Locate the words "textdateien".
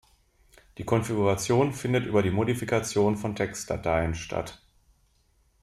3.35-4.15